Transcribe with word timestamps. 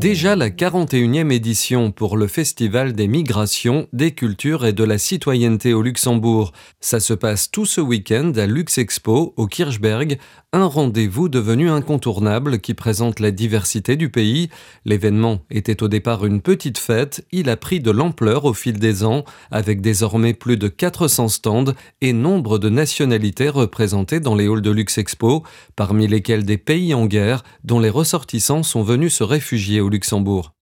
Déjà 0.00 0.34
la 0.34 0.48
41e 0.48 1.30
édition 1.30 1.90
pour 1.90 2.16
le 2.16 2.26
Festival 2.26 2.94
des 2.94 3.06
migrations, 3.06 3.86
des 3.92 4.12
cultures 4.12 4.64
et 4.64 4.72
de 4.72 4.82
la 4.82 4.96
citoyenneté 4.96 5.74
au 5.74 5.82
Luxembourg. 5.82 6.52
Ça 6.80 7.00
se 7.00 7.12
passe 7.12 7.50
tout 7.50 7.66
ce 7.66 7.82
week-end 7.82 8.32
à 8.36 8.46
Luxexpo, 8.46 9.34
au 9.36 9.46
Kirchberg, 9.46 10.18
un 10.54 10.64
rendez-vous 10.64 11.28
devenu 11.28 11.68
incontournable 11.68 12.60
qui 12.60 12.72
présente 12.72 13.20
la 13.20 13.30
diversité 13.30 13.96
du 13.96 14.08
pays. 14.08 14.48
L'événement 14.86 15.40
était 15.50 15.82
au 15.82 15.88
départ 15.88 16.24
une 16.24 16.40
petite 16.40 16.78
fête, 16.78 17.24
il 17.30 17.50
a 17.50 17.58
pris 17.58 17.80
de 17.80 17.90
l'ampleur 17.90 18.46
au 18.46 18.54
fil 18.54 18.78
des 18.78 19.04
ans, 19.04 19.24
avec 19.50 19.82
désormais 19.82 20.32
plus 20.32 20.56
de 20.56 20.68
400 20.68 21.28
stands 21.28 21.74
et 22.00 22.14
nombre 22.14 22.58
de 22.58 22.70
nationalités 22.70 23.50
représentées 23.50 24.18
dans 24.18 24.34
les 24.34 24.48
halls 24.48 24.62
de 24.62 24.70
Luxexpo, 24.70 25.44
parmi 25.76 26.08
lesquels 26.08 26.44
des 26.44 26.58
pays 26.58 26.94
en 26.94 27.04
guerre 27.04 27.44
dont 27.64 27.80
les 27.80 27.90
ressortissants 27.90 28.62
sont 28.62 28.82
venus 28.82 29.14
se 29.14 29.24
réfugier 29.24 29.82
au 29.82 29.89
Luxembourg. 29.90 30.59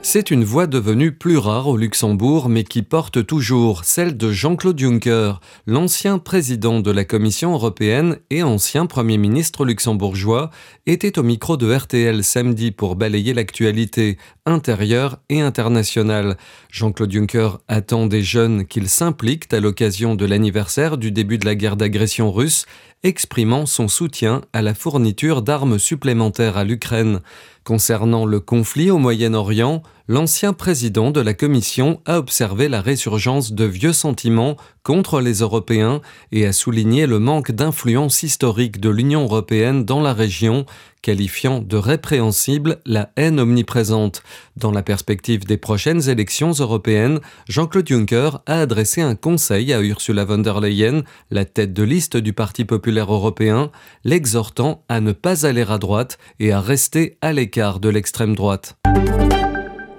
C'est 0.00 0.30
une 0.30 0.44
voix 0.44 0.66
devenue 0.66 1.12
plus 1.12 1.36
rare 1.36 1.66
au 1.66 1.76
Luxembourg, 1.76 2.48
mais 2.48 2.64
qui 2.64 2.82
porte 2.82 3.26
toujours, 3.26 3.84
celle 3.84 4.16
de 4.16 4.30
Jean-Claude 4.30 4.78
Juncker, 4.78 5.40
l'ancien 5.66 6.18
président 6.18 6.80
de 6.80 6.90
la 6.90 7.04
Commission 7.04 7.52
européenne 7.52 8.16
et 8.30 8.42
ancien 8.42 8.86
Premier 8.86 9.18
ministre 9.18 9.66
luxembourgeois, 9.66 10.50
était 10.86 11.18
au 11.18 11.22
micro 11.22 11.56
de 11.56 11.70
RTL 11.70 12.24
samedi 12.24 12.70
pour 12.70 12.96
balayer 12.96 13.34
l'actualité 13.34 14.16
intérieure 14.46 15.18
et 15.28 15.42
internationale. 15.42 16.38
Jean-Claude 16.70 17.12
Juncker 17.12 17.58
attend 17.68 18.06
des 18.06 18.22
jeunes 18.22 18.66
qu'ils 18.66 18.88
s'impliquent 18.88 19.52
à 19.52 19.60
l'occasion 19.60 20.14
de 20.14 20.24
l'anniversaire 20.24 20.96
du 20.96 21.12
début 21.12 21.36
de 21.36 21.44
la 21.44 21.54
guerre 21.54 21.76
d'agression 21.76 22.32
russe 22.32 22.64
exprimant 23.02 23.66
son 23.66 23.88
soutien 23.88 24.42
à 24.52 24.62
la 24.62 24.74
fourniture 24.74 25.42
d'armes 25.42 25.78
supplémentaires 25.78 26.56
à 26.56 26.64
l'Ukraine. 26.64 27.20
Concernant 27.62 28.24
le 28.24 28.40
conflit 28.40 28.90
au 28.90 28.98
Moyen-Orient, 28.98 29.82
l'ancien 30.08 30.54
président 30.54 31.10
de 31.10 31.20
la 31.20 31.34
Commission 31.34 32.00
a 32.06 32.18
observé 32.18 32.68
la 32.68 32.80
résurgence 32.80 33.52
de 33.52 33.64
vieux 33.64 33.92
sentiments 33.92 34.56
contre 34.82 35.20
les 35.20 35.40
Européens 35.40 36.00
et 36.32 36.46
a 36.46 36.52
souligné 36.54 37.06
le 37.06 37.18
manque 37.18 37.52
d'influence 37.52 38.22
historique 38.22 38.80
de 38.80 38.88
l'Union 38.88 39.24
européenne 39.24 39.84
dans 39.84 40.00
la 40.00 40.14
région, 40.14 40.64
qualifiant 41.02 41.60
de 41.60 41.76
répréhensible 41.76 42.80
la 42.86 43.10
haine 43.16 43.38
omniprésente. 43.38 44.22
Dans 44.56 44.70
la 44.70 44.82
perspective 44.82 45.44
des 45.44 45.58
prochaines 45.58 46.08
élections 46.08 46.52
européennes, 46.52 47.20
Jean-Claude 47.48 47.86
Juncker 47.86 48.38
a 48.46 48.60
adressé 48.60 49.02
un 49.02 49.14
conseil 49.14 49.74
à 49.74 49.82
Ursula 49.82 50.24
von 50.24 50.38
der 50.38 50.60
Leyen, 50.60 51.02
la 51.30 51.44
tête 51.44 51.74
de 51.74 51.82
liste 51.82 52.16
du 52.16 52.32
Parti 52.32 52.64
populaire 52.64 53.12
européen, 53.12 53.70
l'exhortant 54.04 54.84
à 54.88 55.02
ne 55.02 55.12
pas 55.12 55.44
aller 55.44 55.66
à 55.68 55.76
droite 55.76 56.16
et 56.40 56.50
à 56.50 56.62
rester 56.62 57.18
à 57.20 57.34
l'écart 57.34 57.78
de 57.78 57.90
l'extrême 57.90 58.34
droite. 58.34 58.78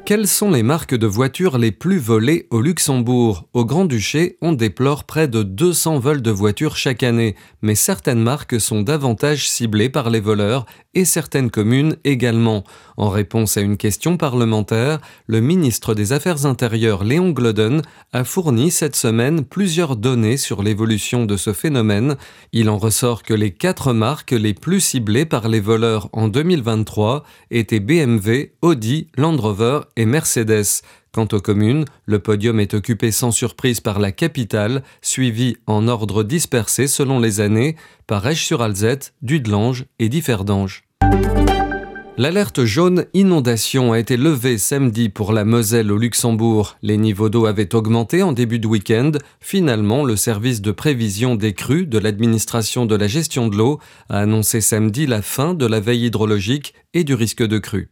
Quelles 0.09 0.25
sont 0.25 0.49
les 0.49 0.63
marques 0.63 0.95
de 0.95 1.05
voitures 1.05 1.59
les 1.59 1.71
plus 1.71 1.99
volées 1.99 2.47
au 2.49 2.61
Luxembourg? 2.61 3.47
Au 3.53 3.63
Grand-Duché, 3.63 4.37
on 4.41 4.53
déplore 4.53 5.03
près 5.03 5.27
de 5.27 5.43
200 5.43 5.99
vols 5.99 6.23
de 6.23 6.31
voitures 6.31 6.77
chaque 6.77 7.03
année, 7.03 7.35
mais 7.61 7.75
certaines 7.75 8.23
marques 8.23 8.59
sont 8.59 8.81
davantage 8.81 9.47
ciblées 9.47 9.89
par 9.89 10.09
les 10.09 10.19
voleurs 10.19 10.65
et 10.95 11.05
certaines 11.05 11.51
communes 11.51 11.95
également. 12.05 12.63
En 12.97 13.09
réponse 13.09 13.55
à 13.57 13.61
une 13.61 13.77
question 13.77 14.17
parlementaire, 14.17 14.99
le 15.27 15.41
ministre 15.41 15.93
des 15.93 16.11
Affaires 16.11 16.47
intérieures 16.47 17.03
Léon 17.03 17.29
Gloden 17.29 17.83
a 18.11 18.23
fourni 18.23 18.71
cette 18.71 18.95
semaine 18.95 19.45
plusieurs 19.45 19.95
données 19.95 20.37
sur 20.37 20.63
l'évolution 20.63 21.25
de 21.25 21.37
ce 21.37 21.53
phénomène. 21.53 22.17
Il 22.51 22.71
en 22.71 22.79
ressort 22.79 23.21
que 23.21 23.35
les 23.35 23.51
quatre 23.51 23.93
marques 23.93 24.31
les 24.31 24.55
plus 24.55 24.79
ciblées 24.79 25.27
par 25.27 25.49
les 25.49 25.59
voleurs 25.59 26.09
en 26.13 26.29
2023 26.29 27.23
étaient 27.51 27.79
BMW, 27.79 28.53
Audi, 28.63 29.07
Land 29.15 29.37
Rover 29.37 29.81
et 29.99 30.05
Mercedes. 30.05 30.81
Quant 31.11 31.27
aux 31.33 31.41
communes, 31.41 31.85
le 32.05 32.19
podium 32.19 32.59
est 32.59 32.73
occupé 32.73 33.11
sans 33.11 33.31
surprise 33.31 33.81
par 33.81 33.99
la 33.99 34.11
capitale, 34.11 34.81
suivi 35.01 35.57
en 35.67 35.87
ordre 35.87 36.23
dispersé 36.23 36.87
selon 36.87 37.19
les 37.19 37.41
années 37.41 37.75
par 38.07 38.25
Esch-sur-Alzette, 38.25 39.13
Dudelange 39.21 39.85
et 39.99 40.07
Differdange. 40.07 40.83
L'alerte 42.17 42.65
jaune 42.65 43.05
inondation 43.13 43.93
a 43.93 43.99
été 43.99 44.17
levée 44.17 44.57
samedi 44.57 45.09
pour 45.09 45.33
la 45.33 45.45
Moselle 45.45 45.91
au 45.91 45.97
Luxembourg. 45.97 46.77
Les 46.81 46.97
niveaux 46.97 47.29
d'eau 47.29 47.45
avaient 47.45 47.75
augmenté 47.75 48.23
en 48.23 48.31
début 48.31 48.59
de 48.59 48.67
week-end. 48.67 49.11
Finalement, 49.39 50.03
le 50.03 50.15
service 50.15 50.61
de 50.61 50.71
prévision 50.71 51.35
des 51.35 51.53
crues 51.53 51.87
de 51.87 51.97
l'administration 51.97 52.85
de 52.85 52.95
la 52.95 53.07
gestion 53.07 53.47
de 53.47 53.57
l'eau 53.57 53.79
a 54.09 54.19
annoncé 54.19 54.61
samedi 54.61 55.07
la 55.07 55.21
fin 55.21 55.53
de 55.53 55.65
la 55.65 55.79
veille 55.79 56.05
hydrologique 56.05 56.73
et 56.93 57.03
du 57.03 57.13
risque 57.15 57.43
de 57.43 57.57
crue. 57.57 57.89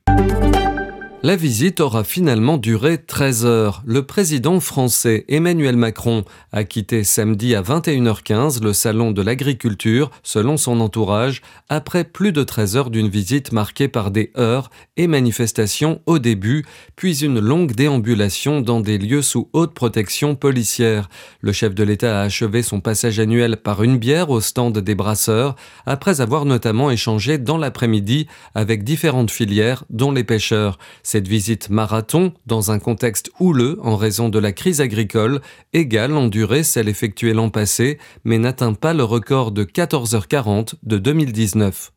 La 1.23 1.35
visite 1.35 1.79
aura 1.79 2.03
finalement 2.03 2.57
duré 2.57 2.99
13 2.99 3.45
heures. 3.47 3.81
Le 3.87 4.03
président 4.03 4.59
français 4.59 5.25
Emmanuel 5.27 5.75
Macron 5.75 6.23
a 6.51 6.63
quitté 6.63 7.03
samedi 7.03 7.55
à 7.55 7.63
21h15 7.63 8.61
le 8.61 8.71
salon 8.71 9.11
de 9.11 9.23
l'agriculture, 9.23 10.11
selon 10.21 10.57
son 10.57 10.79
entourage, 10.79 11.41
après 11.69 12.03
plus 12.03 12.31
de 12.31 12.43
13 12.43 12.77
heures 12.77 12.89
d'une 12.91 13.09
visite 13.09 13.51
marquée 13.51 13.87
par 13.87 14.11
des 14.11 14.31
heures 14.37 14.69
et 14.95 15.07
manifestations 15.07 16.01
au 16.05 16.19
début, 16.19 16.65
puis 16.95 17.23
une 17.23 17.39
longue 17.39 17.73
déambulation 17.73 18.61
dans 18.61 18.79
des 18.79 18.99
lieux 18.99 19.23
sous 19.23 19.49
haute 19.53 19.73
protection 19.73 20.35
policière. 20.35 21.09
Le 21.41 21.51
chef 21.51 21.73
de 21.73 21.83
l'État 21.83 22.21
a 22.21 22.25
achevé 22.25 22.61
son 22.61 22.79
passage 22.79 23.19
annuel 23.19 23.57
par 23.57 23.81
une 23.81 23.97
bière 23.97 24.29
au 24.29 24.39
stand 24.39 24.77
des 24.77 24.95
brasseurs, 24.95 25.55
après 25.87 26.21
avoir 26.21 26.45
notamment 26.45 26.91
échangé 26.91 27.39
dans 27.39 27.57
l'après-midi 27.57 28.27
avec 28.53 28.83
différentes 28.83 29.31
filières, 29.31 29.83
dont 29.89 30.11
les 30.11 30.23
pêcheurs. 30.23 30.77
Cette 31.09 31.29
visite 31.29 31.69
marathon, 31.69 32.33
dans 32.47 32.69
un 32.71 32.79
contexte 32.79 33.31
houleux 33.39 33.79
en 33.81 33.95
raison 33.95 34.27
de 34.27 34.39
la 34.39 34.51
crise 34.51 34.81
agricole, 34.81 35.39
égale 35.71 36.11
en 36.11 36.27
durée 36.27 36.63
celle 36.63 36.89
effectuée 36.89 37.31
l'an 37.31 37.49
passé, 37.49 37.97
mais 38.25 38.37
n'atteint 38.37 38.73
pas 38.73 38.93
le 38.93 39.05
record 39.05 39.53
de 39.53 39.63
14h40 39.63 40.73
de 40.83 40.97
2019. 40.97 41.93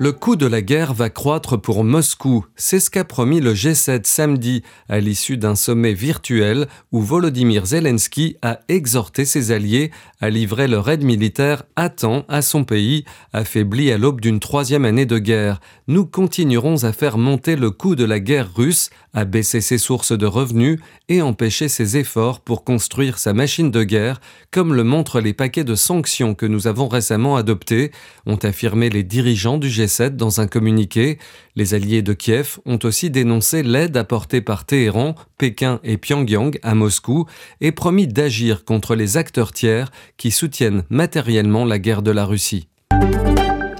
Le 0.00 0.12
coût 0.12 0.36
de 0.36 0.46
la 0.46 0.62
guerre 0.62 0.94
va 0.94 1.10
croître 1.10 1.60
pour 1.60 1.82
Moscou. 1.82 2.46
C'est 2.54 2.78
ce 2.78 2.88
qu'a 2.88 3.02
promis 3.02 3.40
le 3.40 3.52
G7 3.52 4.02
samedi 4.04 4.62
à 4.88 5.00
l'issue 5.00 5.36
d'un 5.36 5.56
sommet 5.56 5.92
virtuel 5.92 6.68
où 6.92 7.00
Volodymyr 7.00 7.66
Zelensky 7.66 8.36
a 8.40 8.60
exhorté 8.68 9.24
ses 9.24 9.50
alliés 9.50 9.90
à 10.20 10.30
livrer 10.30 10.68
leur 10.68 10.88
aide 10.88 11.02
militaire 11.02 11.64
à 11.74 11.88
temps 11.88 12.24
à 12.28 12.42
son 12.42 12.62
pays, 12.62 13.04
affaibli 13.32 13.90
à 13.90 13.98
l'aube 13.98 14.20
d'une 14.20 14.38
troisième 14.38 14.84
année 14.84 15.04
de 15.04 15.18
guerre. 15.18 15.58
Nous 15.88 16.06
continuerons 16.06 16.84
à 16.84 16.92
faire 16.92 17.18
monter 17.18 17.56
le 17.56 17.72
coût 17.72 17.96
de 17.96 18.04
la 18.04 18.20
guerre 18.20 18.54
russe, 18.54 18.90
à 19.14 19.24
baisser 19.24 19.60
ses 19.60 19.78
sources 19.78 20.16
de 20.16 20.26
revenus 20.26 20.78
et 21.08 21.22
empêcher 21.22 21.68
ses 21.68 21.96
efforts 21.96 22.40
pour 22.40 22.62
construire 22.62 23.18
sa 23.18 23.32
machine 23.32 23.72
de 23.72 23.82
guerre, 23.82 24.20
comme 24.52 24.74
le 24.74 24.84
montrent 24.84 25.20
les 25.20 25.32
paquets 25.32 25.64
de 25.64 25.74
sanctions 25.74 26.34
que 26.34 26.46
nous 26.46 26.68
avons 26.68 26.86
récemment 26.86 27.36
adoptés, 27.36 27.90
ont 28.26 28.36
affirmé 28.36 28.90
les 28.90 29.02
dirigeants 29.02 29.58
du 29.58 29.68
G7 29.88 30.10
dans 30.10 30.40
un 30.40 30.46
communiqué. 30.46 31.18
Les 31.56 31.74
alliés 31.74 32.02
de 32.02 32.12
Kiev 32.12 32.58
ont 32.66 32.78
aussi 32.84 33.10
dénoncé 33.10 33.62
l'aide 33.62 33.96
apportée 33.96 34.40
par 34.40 34.64
Téhéran, 34.64 35.14
Pékin 35.38 35.80
et 35.82 35.96
Pyongyang 35.96 36.58
à 36.62 36.74
Moscou 36.74 37.26
et 37.60 37.72
promis 37.72 38.06
d'agir 38.06 38.64
contre 38.64 38.94
les 38.94 39.16
acteurs 39.16 39.52
tiers 39.52 39.90
qui 40.16 40.30
soutiennent 40.30 40.84
matériellement 40.90 41.64
la 41.64 41.78
guerre 41.78 42.02
de 42.02 42.10
la 42.10 42.24
Russie. 42.24 42.68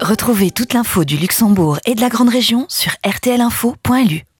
Retrouvez 0.00 0.50
toute 0.50 0.74
l'info 0.74 1.04
du 1.04 1.16
Luxembourg 1.16 1.78
et 1.84 1.94
de 1.94 2.00
la 2.00 2.08
Grande 2.08 2.30
Région 2.30 2.66
sur 2.68 2.92
rtlinfo.lu. 3.06 4.28